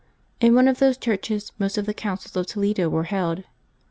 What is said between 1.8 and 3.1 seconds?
the councils of Toledo were